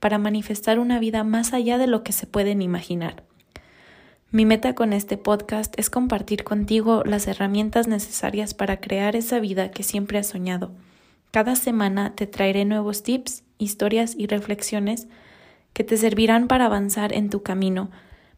[0.00, 3.24] para manifestar una vida más allá de lo que se pueden imaginar.
[4.32, 9.70] Mi meta con este podcast es compartir contigo las herramientas necesarias para crear esa vida
[9.70, 10.72] que siempre has soñado.
[11.30, 15.06] Cada semana te traeré nuevos tips, historias y reflexiones
[15.72, 17.90] que te servirán para avanzar en tu camino,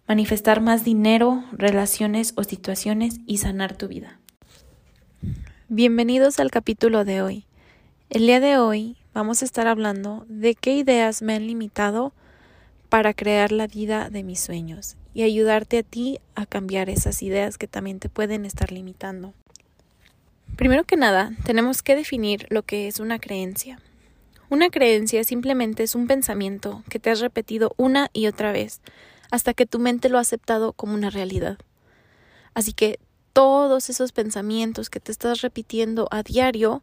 [0.07, 4.19] manifestar más dinero, relaciones o situaciones y sanar tu vida.
[5.69, 7.47] Bienvenidos al capítulo de hoy.
[8.11, 12.13] El día de hoy vamos a estar hablando de qué ideas me han limitado
[12.89, 17.59] para crear la vida de mis sueños y ayudarte a ti a cambiar esas ideas
[17.59, 19.35] que también te pueden estar limitando.
[20.57, 23.81] Primero que nada, tenemos que definir lo que es una creencia.
[24.51, 28.81] Una creencia simplemente es un pensamiento que te has repetido una y otra vez
[29.31, 31.59] hasta que tu mente lo ha aceptado como una realidad.
[32.55, 32.99] Así que
[33.33, 36.83] todos esos pensamientos que te estás repitiendo a diario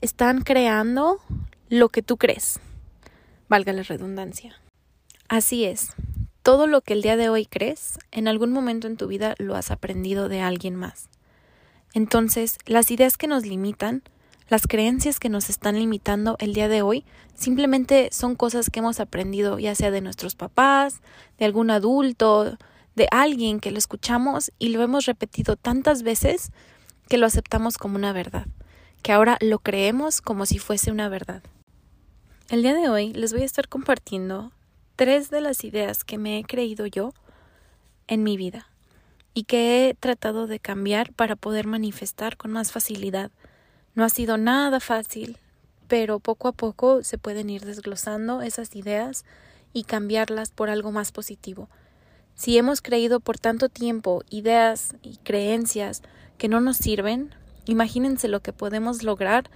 [0.00, 1.20] están creando
[1.68, 2.60] lo que tú crees.
[3.48, 4.60] Valga la redundancia.
[5.28, 5.90] Así es.
[6.42, 9.56] Todo lo que el día de hoy crees, en algún momento en tu vida lo
[9.56, 11.08] has aprendido de alguien más.
[11.92, 14.02] Entonces, las ideas que nos limitan,
[14.48, 19.00] las creencias que nos están limitando el día de hoy, simplemente son cosas que hemos
[19.00, 21.00] aprendido ya sea de nuestros papás,
[21.38, 22.56] de algún adulto,
[22.94, 26.52] de alguien que lo escuchamos y lo hemos repetido tantas veces
[27.08, 28.46] que lo aceptamos como una verdad,
[29.02, 31.42] que ahora lo creemos como si fuese una verdad.
[32.48, 34.52] El día de hoy les voy a estar compartiendo
[34.94, 37.12] tres de las ideas que me he creído yo
[38.06, 38.68] en mi vida
[39.34, 43.32] y que he tratado de cambiar para poder manifestar con más facilidad.
[43.96, 45.38] No ha sido nada fácil,
[45.88, 49.24] pero poco a poco se pueden ir desglosando esas ideas
[49.72, 51.68] y cambiarlas por algo más positivo.
[52.36, 56.00] Si hemos creído por tanto tiempo ideas y creencias
[56.38, 57.34] que no nos sirven,
[57.64, 59.50] imagínense lo que podemos lograr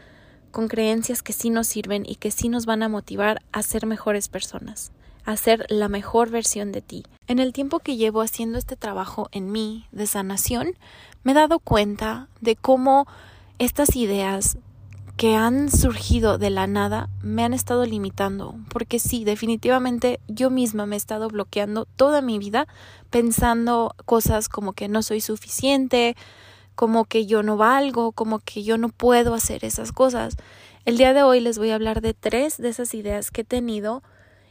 [0.51, 3.87] con creencias que sí nos sirven y que sí nos van a motivar a ser
[3.87, 4.93] mejores personas,
[5.25, 7.05] a ser la mejor versión de ti.
[7.27, 10.75] En el tiempo que llevo haciendo este trabajo en mí de sanación,
[11.23, 13.07] me he dado cuenta de cómo
[13.59, 14.59] estas ideas
[15.21, 20.87] que han surgido de la nada me han estado limitando, porque sí, definitivamente yo misma
[20.87, 22.67] me he estado bloqueando toda mi vida
[23.11, 26.17] pensando cosas como que no soy suficiente,
[26.81, 30.39] como que yo no valgo, como que yo no puedo hacer esas cosas.
[30.87, 33.45] El día de hoy les voy a hablar de tres de esas ideas que he
[33.45, 34.03] tenido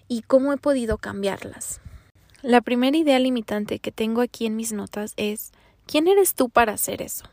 [0.07, 1.81] y cómo he podido cambiarlas.
[2.43, 5.53] La primera idea limitante que tengo aquí en mis notas es
[5.87, 7.25] ¿quién eres tú para hacer eso?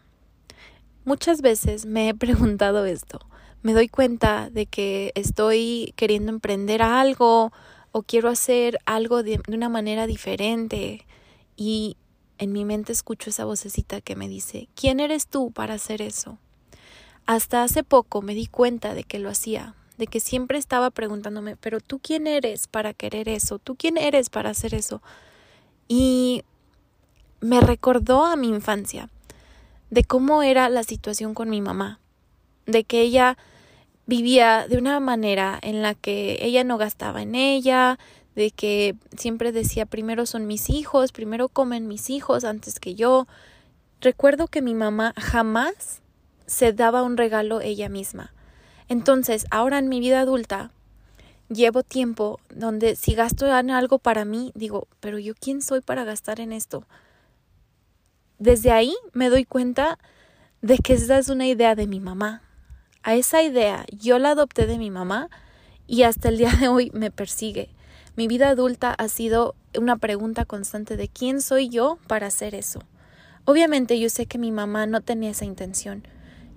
[1.05, 3.21] Muchas veces me he preguntado esto.
[3.61, 7.53] Me doy cuenta de que estoy queriendo emprender algo
[7.93, 11.05] o quiero hacer algo de, de una manera diferente
[11.55, 11.99] y
[12.39, 16.39] en mi mente escucho esa vocecita que me dice, ¿quién eres tú para hacer eso?
[17.27, 21.57] Hasta hace poco me di cuenta de que lo hacía, de que siempre estaba preguntándome,
[21.57, 25.03] pero tú quién eres para querer eso, tú quién eres para hacer eso.
[25.89, 26.45] Y
[27.41, 29.09] me recordó a mi infancia,
[29.91, 32.01] de cómo era la situación con mi mamá,
[32.67, 33.39] de que ella
[34.07, 37.99] vivía de una manera en la que ella no gastaba en ella,
[38.37, 43.27] de que siempre decía primero son mis hijos, primero comen mis hijos antes que yo.
[44.01, 46.03] Recuerdo que mi mamá jamás
[46.47, 48.33] se daba un regalo ella misma.
[48.89, 50.71] Entonces, ahora en mi vida adulta,
[51.49, 56.39] llevo tiempo donde si gasto algo para mí, digo, pero yo quién soy para gastar
[56.39, 56.87] en esto.
[58.39, 59.99] Desde ahí me doy cuenta
[60.61, 62.43] de que esa es una idea de mi mamá.
[63.03, 65.31] A esa idea yo la adopté de mi mamá
[65.87, 67.71] y hasta el día de hoy me persigue.
[68.17, 72.81] Mi vida adulta ha sido una pregunta constante de quién soy yo para hacer eso.
[73.45, 76.03] Obviamente yo sé que mi mamá no tenía esa intención.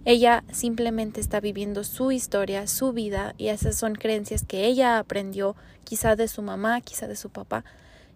[0.06, 5.58] Ella simplemente está viviendo su historia, su vida, y esas son creencias que ella aprendió,
[5.84, 7.66] quizá de su mamá, quizá de su papá.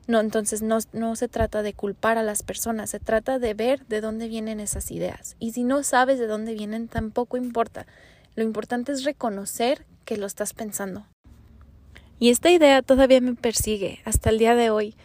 [0.07, 3.85] No, entonces no, no se trata de culpar a las personas, se trata de ver
[3.87, 5.35] de dónde vienen esas ideas.
[5.39, 7.85] Y si no sabes de dónde vienen, tampoco importa.
[8.35, 11.05] Lo importante es reconocer que lo estás pensando.
[12.23, 14.95] Y esta idea todavía me persigue hasta el día de hoy.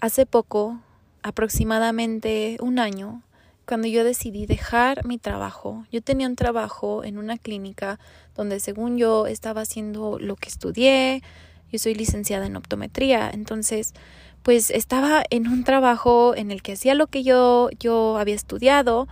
[0.00, 0.80] Hace poco,
[1.22, 3.22] aproximadamente un año,
[3.64, 8.00] cuando yo decidí dejar mi trabajo, yo tenía un trabajo en una clínica
[8.34, 11.22] donde según yo estaba haciendo lo que estudié,
[11.70, 13.94] Yo soy licenciada en optometría, entonces
[14.42, 19.06] pues estaba en un trabajo en el que hacía lo que yo yo había estudiado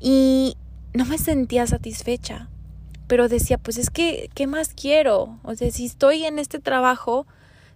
[0.00, 0.56] y
[0.94, 2.48] no me sentía satisfecha.
[3.06, 5.38] Pero decía, pues es que, ¿qué más quiero?
[5.42, 7.26] O sea, si estoy en este trabajo,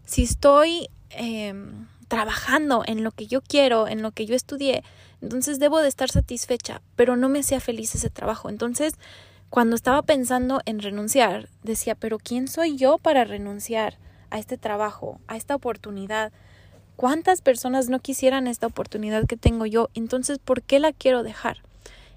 [0.04, 4.82] si estoy em, trabajando en lo que yo quiero, en lo que yo estudié,
[5.22, 8.48] entonces debo de estar satisfecha, pero no me hacía feliz ese trabajo.
[8.48, 8.94] Entonces,
[9.50, 13.98] cuando estaba pensando en renunciar, decía, pero ¿quién soy yo para renunciar
[14.30, 16.32] a este trabajo, a esta oportunidad?
[16.96, 19.88] ¿Cuántas personas no quisieran esta oportunidad que tengo yo?
[19.94, 21.58] Entonces, ¿por qué la quiero dejar?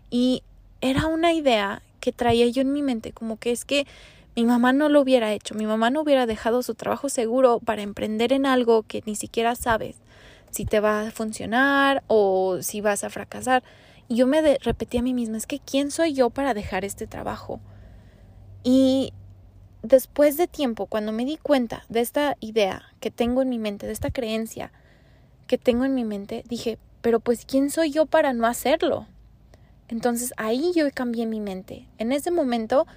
[0.09, 0.44] Y
[0.81, 3.88] era una idea que traía yo en mi mente, como que es que
[4.36, 7.82] mi mamá no lo hubiera hecho, mi mamá no hubiera dejado su trabajo seguro para
[7.82, 9.96] emprender en algo que ni siquiera sabes
[10.52, 13.64] si te va a funcionar o si vas a fracasar.
[14.10, 17.08] Y yo me repetí a mí misma, es que ¿quién soy yo para dejar este
[17.08, 17.62] trabajo?
[18.66, 19.14] Y
[19.82, 23.88] después de tiempo, cuando me di cuenta de esta idea que tengo en mi mente,
[23.88, 24.74] de esta creencia
[25.48, 29.08] que tengo en mi mente, dije, pero pues ¿quién soy yo para no hacerlo?
[29.88, 31.88] Entonces ahí yo cambié mi mente.
[31.97, 32.88] En ese momento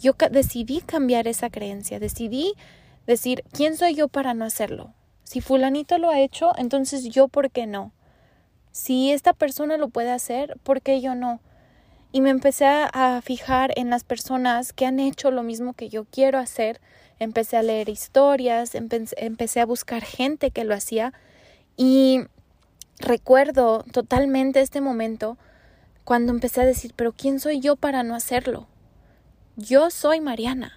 [0.00, 2.54] yo decidí cambiar esa creencia, decidí
[3.06, 4.94] decir, ¿quién soy yo para no hacerlo?
[5.24, 7.92] Si fulanito lo ha hecho, entonces yo, ¿por qué no?
[8.72, 11.40] Si esta persona lo puede hacer, ¿por qué yo no?
[12.12, 16.04] Y me empecé a fijar en las personas que han hecho lo mismo que yo
[16.04, 16.80] quiero hacer.
[17.20, 21.12] Empecé a leer historias, empecé a buscar gente que lo hacía
[21.76, 22.22] y
[22.98, 25.38] recuerdo totalmente este momento
[26.10, 28.66] cuando empecé a decir, pero ¿quién soy yo para no hacerlo?
[29.54, 30.72] Yo soy Mariana.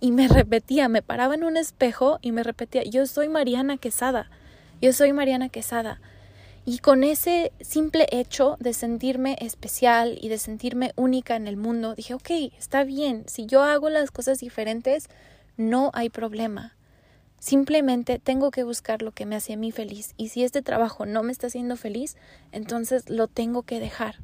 [0.00, 4.30] Y me repetía, me paraba en un espejo y me repetía, yo soy Mariana Quesada,
[4.80, 6.00] yo soy Mariana Quesada.
[6.64, 11.94] Y con ese simple hecho de sentirme especial y de sentirme única en el mundo,
[11.94, 15.10] dije, ok, está bien, si yo hago las cosas diferentes,
[15.58, 16.74] no hay problema.
[17.38, 20.14] Simplemente tengo que buscar lo que me hace a mí feliz.
[20.16, 22.16] Y si este trabajo no me está haciendo feliz,
[22.50, 24.20] entonces lo tengo que dejar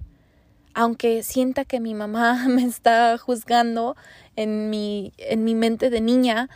[0.74, 3.96] aunque sienta que mi mamá me está juzgando
[4.36, 6.48] en mi, en mi mente de niña,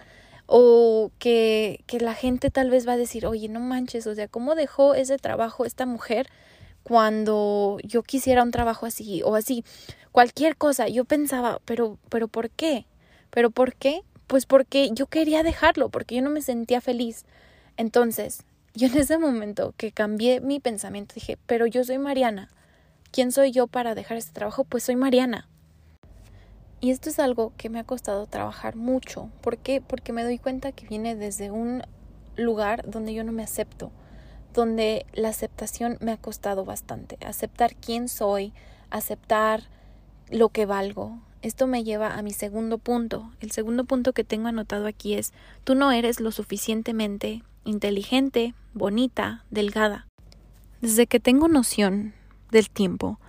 [0.46, 4.28] o que, que la gente tal vez va a decir, oye, no manches, o sea,
[4.28, 6.28] ¿cómo dejó ese trabajo esta mujer
[6.82, 9.64] cuando yo quisiera un trabajo así o así?
[10.12, 12.86] Cualquier cosa, yo pensaba, pero, pero ¿por qué?
[13.30, 14.02] ¿Pero por qué?
[14.26, 17.24] Pues porque yo quería dejarlo, porque yo no me sentía feliz.
[17.76, 18.44] Entonces,
[18.74, 22.48] yo en ese momento que cambié mi pensamiento dije, pero yo soy Mariana,
[23.14, 24.64] ¿Quién soy yo para dejar este trabajo?
[24.64, 25.48] Pues soy Mariana.
[26.80, 29.30] Y esto es algo que me ha costado trabajar mucho.
[29.40, 29.80] ¿Por qué?
[29.80, 31.84] Porque me doy cuenta que viene desde un
[32.34, 33.92] lugar donde yo no me acepto,
[34.52, 37.16] donde la aceptación me ha costado bastante.
[37.24, 38.52] Aceptar quién soy,
[38.90, 39.62] aceptar
[40.28, 41.20] lo que valgo.
[41.40, 43.30] Esto me lleva a mi segundo punto.
[43.38, 45.32] El segundo punto que tengo anotado aquí es,
[45.62, 50.08] tú no eres lo suficientemente inteligente, bonita, delgada.
[50.80, 52.12] Desde que tengo noción
[52.54, 53.20] del tiempo,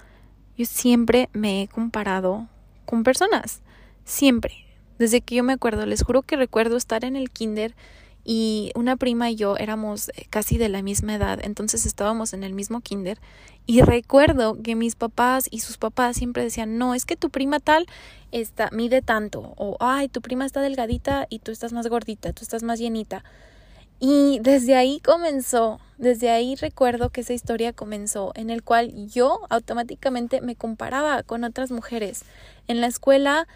[0.58, 2.48] yo siempre me he comparado
[2.86, 3.62] con personas,
[4.06, 4.54] siempre.
[4.98, 7.76] Desde que yo me acuerdo, les juro que recuerdo estar en el kinder
[8.24, 12.44] y una prima y yo éramos eh, casi de la misma edad, entonces estábamos en
[12.44, 13.20] el mismo kinder
[13.68, 17.60] y recuerdo que mis papás y sus papás siempre decían, "No, es que tu prima
[17.60, 17.86] tal
[18.32, 22.44] está mide tanto" o "Ay, tu prima está delgadita y tú estás más gordita, tú
[22.44, 23.24] estás más llenita."
[24.00, 29.42] Y desde ahí comenzó, desde ahí recuerdo que esa historia comenzó, en el cual yo
[29.50, 32.24] automáticamente me comparaba con otras mujeres.
[32.68, 33.48] En la escuela,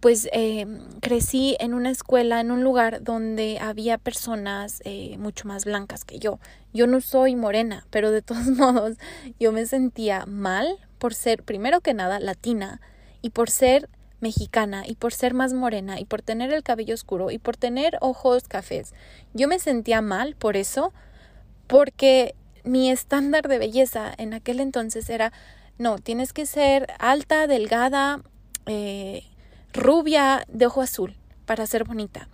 [0.00, 0.66] pues eh,
[1.00, 6.18] crecí en una escuela, en un lugar donde había personas eh, mucho más blancas que
[6.18, 6.38] yo.
[6.72, 8.96] Yo no soy morena, pero de todos modos
[9.38, 12.80] yo me sentía mal por ser, primero que nada, latina
[13.22, 13.88] y por ser
[14.20, 17.98] mexicana y por ser más morena y por tener el cabello oscuro y por tener
[18.00, 18.94] ojos cafés.
[19.34, 20.92] Yo me sentía mal por eso,
[21.70, 22.34] porque
[22.64, 25.32] mi estándar de belleza en aquel entonces era,
[25.78, 28.22] no, tienes que ser alta, delgada,
[28.66, 29.22] eh,
[29.72, 32.28] rubia, de ojo azul para ser bonita.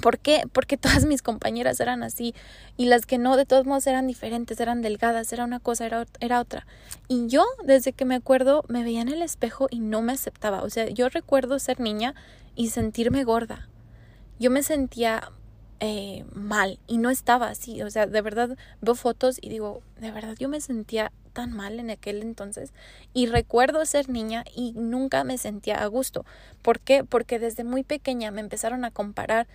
[0.00, 0.44] ¿Por qué?
[0.50, 2.34] Porque todas mis compañeras eran así
[2.78, 6.06] y las que no, de todos modos eran diferentes, eran delgadas, era una cosa, era,
[6.20, 6.66] era otra.
[7.08, 10.62] Y yo, desde que me acuerdo, me veía en el espejo y no me aceptaba.
[10.62, 12.14] O sea, yo recuerdo ser niña
[12.56, 13.68] y sentirme gorda.
[14.38, 15.30] Yo me sentía
[15.84, 17.82] eh, mal y no estaba así.
[17.82, 21.80] O sea, de verdad veo fotos y digo, de verdad yo me sentía tan mal
[21.80, 22.72] en aquel entonces
[23.12, 26.24] y recuerdo ser niña y nunca me sentía a gusto.
[26.62, 27.02] ¿Por qué?
[27.02, 29.48] Porque desde muy pequeña me empezaron a comparar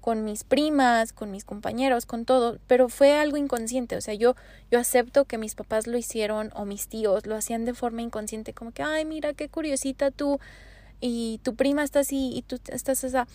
[0.00, 4.36] con mis primas, con mis compañeros, con todo, pero fue algo inconsciente, o sea, yo
[4.70, 8.52] yo acepto que mis papás lo hicieron o mis tíos lo hacían de forma inconsciente,
[8.52, 10.40] como que, ay, mira qué curiosita tú
[11.00, 13.26] y tu prima está así y tú estás esa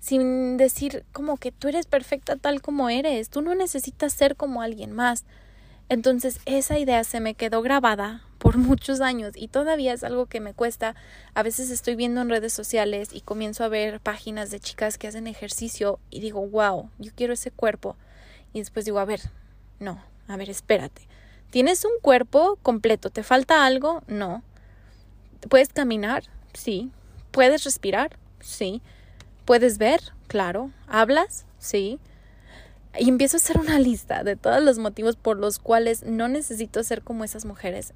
[0.00, 4.62] sin decir como que tú eres perfecta tal como eres, tú no necesitas ser como
[4.62, 5.24] alguien más.
[5.88, 10.40] Entonces esa idea se me quedó grabada por muchos años y todavía es algo que
[10.40, 10.94] me cuesta.
[11.34, 15.08] A veces estoy viendo en redes sociales y comienzo a ver páginas de chicas que
[15.08, 17.96] hacen ejercicio y digo, wow, yo quiero ese cuerpo.
[18.52, 19.20] Y después digo, a ver,
[19.78, 21.02] no, a ver, espérate.
[21.50, 23.10] ¿Tienes un cuerpo completo?
[23.10, 24.02] ¿Te falta algo?
[24.06, 24.42] No.
[25.48, 26.24] ¿Puedes caminar?
[26.52, 26.90] Sí.
[27.30, 28.18] ¿Puedes respirar?
[28.40, 28.82] Sí.
[29.48, 30.02] ¿Puedes ver?
[30.26, 30.72] Claro.
[30.88, 31.46] ¿Hablas?
[31.56, 31.98] Sí.
[32.98, 36.82] Y empiezo a hacer una lista de todos los motivos por los cuales no necesito
[36.82, 37.94] ser como esas mujeres.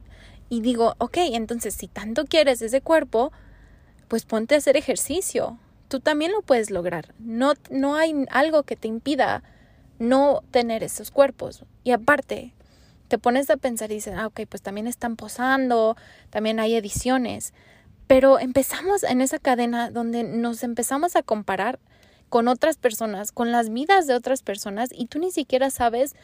[0.48, 3.32] Y digo, ok, entonces si tanto quieres ese cuerpo,
[4.08, 5.58] pues ponte a hacer ejercicio.
[5.88, 7.12] Tú también lo puedes lograr.
[7.18, 9.42] No, no hay algo que te impida
[9.98, 11.66] no tener esos cuerpos.
[11.84, 12.54] Y aparte,
[13.08, 15.98] te pones a pensar y dices, ah, ok, pues también están posando,
[16.30, 17.52] también hay ediciones.
[18.12, 21.78] Pero empezamos en esa cadena donde nos empezamos a comparar
[22.28, 26.14] con otras personas, con las vidas de otras personas y tú ni siquiera sabes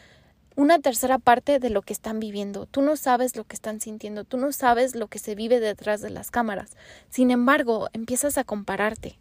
[0.54, 2.66] una tercera parte de lo que están viviendo.
[2.66, 6.02] Tú no sabes lo que están sintiendo, tú no sabes lo que se vive detrás
[6.02, 6.76] de las cámaras.
[7.08, 9.18] Sin embargo, empiezas a compararte.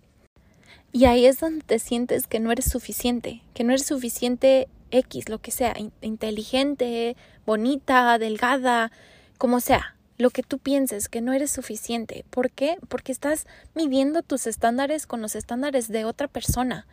[0.92, 5.30] Y ahí es donde te sientes que no eres suficiente, que no eres suficiente X,
[5.30, 8.92] lo que sea, inteligente, bonita, delgada,
[9.38, 12.26] como sea lo que tú pienses que no eres suficiente.
[12.30, 12.78] ¿Por qué?
[12.90, 13.46] Porque estás
[13.76, 16.88] midiendo tus estándares con los estándares de otra persona.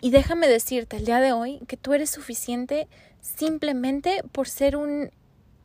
[0.00, 2.88] Y déjame decirte el día de hoy que tú eres suficiente
[3.20, 5.10] simplemente por ser un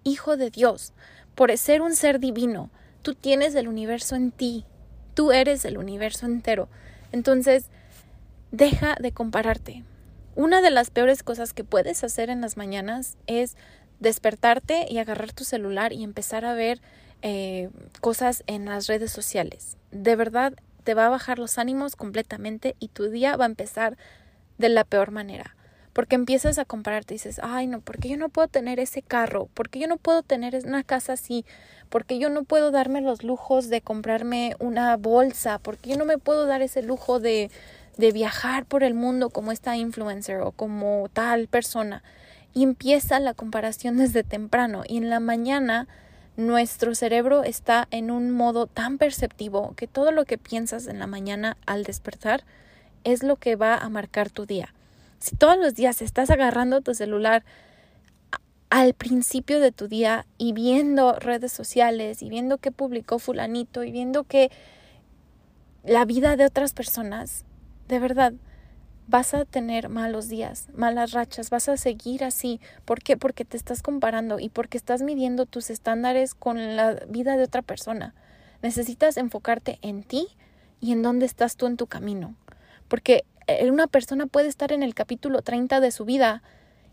[0.04, 0.94] hijo de Dios,
[1.34, 2.70] por ser un ser divino.
[3.02, 4.66] Tú tienes el universo en ti.
[5.14, 6.68] Tú eres el universo entero.
[7.12, 7.66] Entonces,
[8.52, 9.84] deja de compararte.
[10.36, 13.56] Una de las peores cosas que puedes hacer en las mañanas es
[14.00, 16.82] despertarte y agarrar tu celular y empezar a ver
[17.22, 17.70] eh,
[18.01, 19.77] cosas en las redes sociales.
[19.92, 23.98] De verdad, te va a bajar los ánimos completamente y tu día va a empezar
[24.58, 25.56] de la peor manera.
[25.94, 29.50] Porque empiezas a compararte y dices, ay no, porque yo no puedo tener ese carro,
[29.56, 31.44] porque yo no puedo tener una casa así,
[31.89, 36.20] porque yo no puedo darme los lujos de comprarme una bolsa, porque yo no me
[36.20, 37.50] puedo dar ese lujo de,
[37.98, 42.04] de viajar por el mundo como esta influencer o como tal persona.
[42.58, 44.82] Y empieza la comparación desde temprano.
[44.88, 45.88] Y en la mañana
[46.38, 51.06] nuestro cerebro está en un modo tan perceptivo que todo lo que piensas en la
[51.06, 52.44] mañana al despertar
[53.04, 54.74] es lo que va a marcar tu día.
[55.20, 57.44] Si todos los días estás agarrando tu celular
[58.72, 63.92] al principio de tu día y viendo redes sociales y viendo qué publicó fulanito y
[63.92, 64.50] viendo que
[65.84, 67.46] la vida de otras personas,
[67.88, 68.34] de verdad,
[69.08, 72.60] vas a tener malos días, malas rachas, vas a seguir así.
[72.86, 73.18] ¿Por qué?
[73.18, 77.62] Porque te estás comparando y porque estás midiendo tus estándares con la vida de otra
[77.62, 78.14] persona.
[78.62, 80.28] Necesitas enfocarte en ti
[80.82, 82.36] y en dónde estás tú en tu camino.
[82.90, 86.44] Porque eh, una persona puede estar en el capítulo 30 de su vida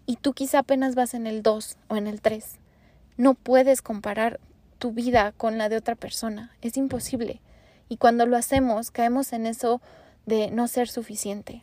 [0.06, 2.58] y tú quizá apenas vas en el 2 o en el 3.
[3.16, 4.38] No puedes comparar
[4.78, 6.52] tu vida con la de otra persona.
[6.62, 7.40] Es imposible.
[7.88, 9.80] Y cuando lo hacemos, caemos en eso
[10.26, 11.62] de no ser suficiente.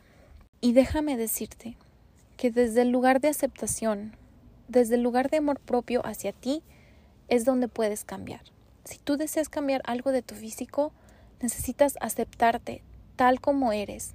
[0.61, 1.75] Y déjame decirte
[2.37, 4.15] que desde el lugar de aceptación,
[4.67, 6.61] desde el lugar de amor propio hacia ti,
[7.29, 8.41] es donde puedes cambiar.
[8.85, 10.91] Si tú deseas cambiar algo de tu físico,
[11.41, 12.83] necesitas aceptarte
[13.15, 14.13] tal como eres,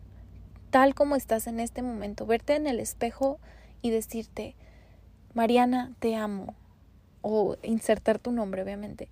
[0.71, 3.41] tal como estás en este momento, verte en el espejo
[3.83, 4.55] y decirte,
[5.35, 6.55] Mariana, te amo,
[7.23, 9.09] o insertar tu nombre, obviamente,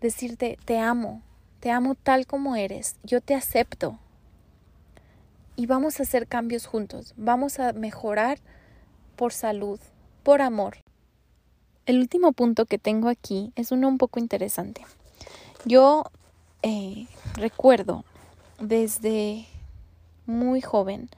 [0.00, 1.22] decirte, te amo,
[1.60, 3.98] te amo tal como eres, yo te acepto,
[5.56, 7.14] y vamos a hacer cambios juntos.
[7.16, 8.38] Vamos a mejorar
[9.16, 9.80] por salud,
[10.22, 10.78] por amor.
[11.86, 14.82] El último punto que tengo aquí es uno un poco interesante.
[15.64, 16.04] Yo
[16.62, 18.04] eh, recuerdo
[18.58, 19.46] desde
[20.26, 21.10] muy joven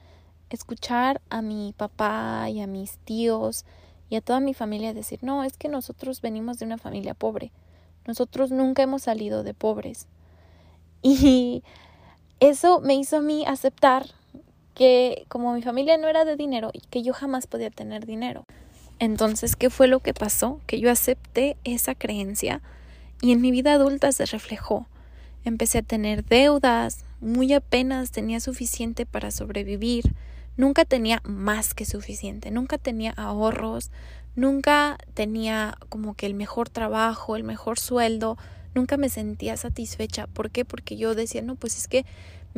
[0.49, 3.65] escuchar a mi papá y a mis tíos
[4.09, 7.51] y a toda mi familia decir, no, es que nosotros venimos de una familia pobre.
[8.05, 10.07] Nosotros nunca hemos salido de pobres.
[11.03, 11.63] Y
[12.39, 14.07] eso me hizo a mí aceptar
[14.77, 18.45] que como mi familia no era de dinero y que yo jamás podía tener dinero.
[18.99, 20.61] Entonces, ¿qué fue lo que pasó?
[20.67, 22.61] Que yo acepté esa creencia
[23.19, 24.85] y en mi vida adulta se reflejó.
[25.43, 30.13] Empecé a tener deudas, muy apenas tenía suficiente para sobrevivir,
[30.57, 33.89] nunca tenía más que suficiente, nunca tenía ahorros,
[34.35, 38.37] nunca tenía como que el mejor trabajo, el mejor sueldo,
[38.75, 40.27] nunca me sentía satisfecha.
[40.27, 40.65] ¿Por qué?
[40.65, 42.05] Porque yo decía, no, pues es que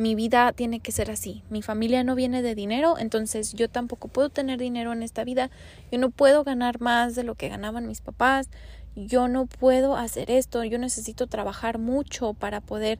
[0.00, 1.42] mi vida tiene que ser así.
[1.50, 5.50] Mi familia no viene de dinero, entonces yo tampoco puedo tener dinero en esta vida.
[5.92, 8.48] Yo no puedo ganar más de lo que ganaban mis papás.
[8.96, 10.64] Yo no puedo hacer esto.
[10.64, 12.98] Yo necesito trabajar mucho para poder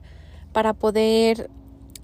[0.53, 1.49] para poder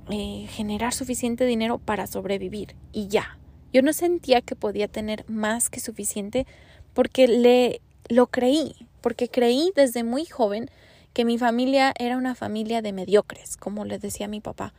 [0.10, 3.38] eh, generar suficiente dinero para sobrevivir y ya.
[3.72, 6.48] Yo no sentía que podía tener más que suficiente
[6.94, 10.72] porque le lo creí, porque creí desde muy joven
[11.14, 14.74] que mi familia era una familia de mediocres, como le decía mi papá.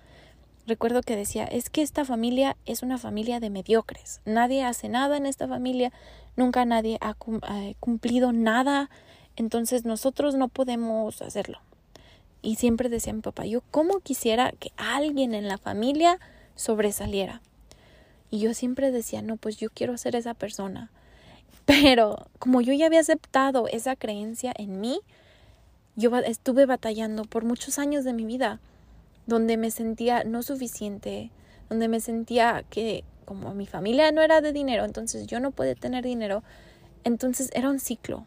[0.69, 4.21] Recuerdo que decía, es que esta familia es una familia de mediocres.
[4.27, 5.93] Nadie hace nada en esta familia,
[6.37, 7.15] nunca nadie ha
[7.81, 8.91] cumplido nada,
[9.37, 11.59] entonces nosotros no podemos hacerlo.
[12.43, 16.19] Y siempre decía mi papá, yo cómo quisiera que alguien en la familia
[16.55, 17.41] sobresaliera.
[18.31, 20.91] Y yo siempre decía, no, pues yo quiero ser esa persona.
[21.65, 25.01] Pero como yo ya había aceptado esa creencia en mí,
[25.97, 28.61] yo estuve batallando por muchos años de mi vida,
[29.28, 31.30] donde me sentía no suficiente,
[31.68, 35.75] donde me sentía que como mi familia no era de dinero, entonces yo no podía
[35.75, 36.42] tener dinero,
[37.04, 38.25] entonces era un ciclo.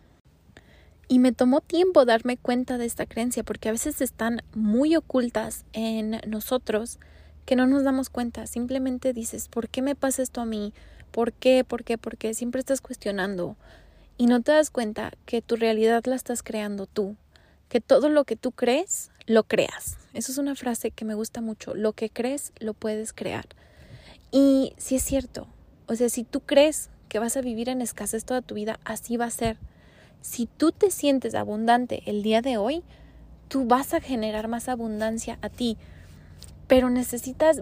[1.07, 5.65] Y me tomó tiempo darme cuenta de esta creencia, porque a veces están muy ocultas
[5.73, 6.99] en nosotros
[7.45, 8.45] que no nos damos cuenta.
[8.45, 10.71] Simplemente dices, ¿por qué me pasa esto a mí?
[11.11, 11.65] ¿Por qué?
[11.65, 11.97] ¿Por qué?
[11.97, 12.35] ¿Por qué?
[12.35, 13.57] Siempre estás cuestionando.
[14.17, 17.17] Y no te das cuenta que tu realidad la estás creando tú
[17.71, 19.97] que todo lo que tú crees, lo creas.
[20.13, 21.73] Eso es una frase que me gusta mucho.
[21.73, 23.45] Lo que crees, lo puedes crear.
[24.31, 25.47] Y si es cierto,
[25.87, 29.17] o sea, si tú crees que vas a vivir en escasez toda tu vida, así
[29.17, 29.57] va a ser.
[30.21, 32.83] Si tú te sientes abundante el día de hoy,
[33.47, 35.77] tú vas a generar más abundancia a ti.
[36.67, 37.61] Pero necesitas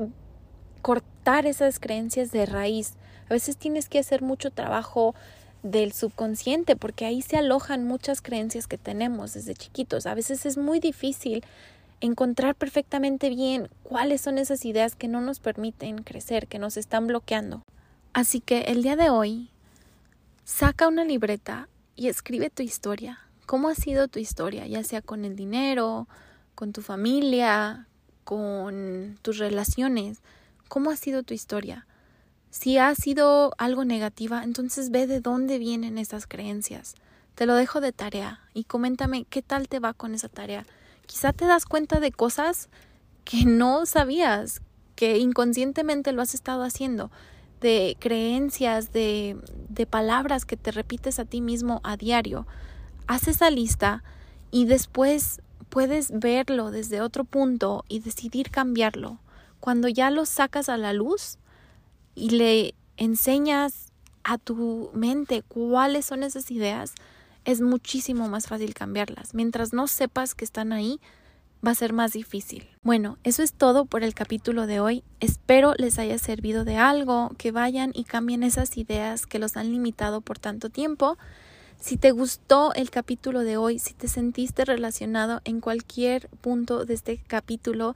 [0.82, 2.94] cortar esas creencias de raíz.
[3.30, 5.16] A veces tienes que hacer mucho trabajo
[5.63, 10.06] del subconsciente, porque ahí se alojan muchas creencias que tenemos desde chiquitos.
[10.06, 11.44] A veces es muy difícil
[12.01, 17.08] encontrar perfectamente bien cuáles son esas ideas que no nos permiten crecer, que nos están
[17.08, 17.63] bloqueando.
[18.13, 19.50] Así que el día de hoy,
[20.46, 23.20] saca una libreta y escribe tu historia.
[23.46, 24.66] ¿Cómo ha sido tu historia?
[24.66, 26.08] Ya sea con el dinero,
[26.56, 27.88] con tu familia,
[28.24, 30.22] con tus relaciones.
[30.67, 31.86] ¿Cómo ha sido tu historia?
[32.52, 36.96] Si ha sido algo negativa, entonces ve de dónde vienen esas creencias.
[37.36, 40.66] Te lo dejo de tarea y coméntame qué tal te va con esa tarea.
[41.06, 42.70] Quizá te das cuenta de cosas
[43.24, 44.62] que no sabías,
[44.96, 47.12] que inconscientemente lo has estado haciendo,
[47.62, 49.38] de creencias, de,
[49.70, 52.46] de palabras que te repites a ti mismo a diario.
[53.08, 54.04] Haz esa lista
[54.52, 59.20] y después puedes verlo desde otro punto y decidir cambiarlo.
[59.60, 61.38] Cuando ya lo sacas a la luz,
[62.19, 63.88] y le enseñas
[64.23, 66.93] a tu mente cuáles son esas ideas,
[67.45, 69.34] es muchísimo más fácil cambiarlas.
[69.34, 70.99] Mientras no sepas que están ahí,
[71.65, 72.67] va a ser más difícil.
[72.84, 75.03] Bueno, eso es todo por el capítulo de hoy.
[75.19, 79.71] Espero les haya servido de algo, que vayan y cambien esas ideas que los han
[79.71, 81.17] limitado por tanto tiempo.
[81.79, 86.93] Si te gustó el capítulo de hoy, si te sentiste relacionado en cualquier punto de
[86.93, 87.95] este capítulo,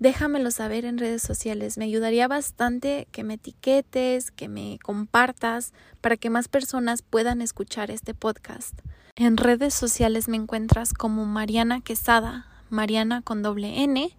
[0.00, 1.78] déjamelo saber en redes sociales.
[1.78, 7.90] Me ayudaría bastante que me etiquetes, que me compartas para que más personas puedan escuchar
[7.90, 8.74] este podcast.
[9.14, 14.16] En redes sociales me encuentras como Mariana Quesada, Mariana con doble N.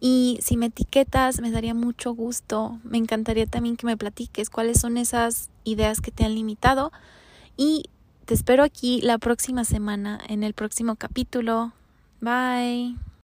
[0.00, 2.78] Y si me etiquetas, me daría mucho gusto.
[2.84, 6.92] Me encantaría también que me platiques cuáles son esas ideas que te han limitado.
[7.56, 7.84] Y
[8.26, 11.72] te espero aquí la próxima semana en el próximo capítulo.
[12.20, 13.09] Bye.